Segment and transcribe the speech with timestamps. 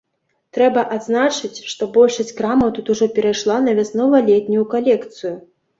[0.57, 5.35] Трэба адзначыць, што большасць крамаў тут ужо перайшла на вяснова-летнюю калекцыю.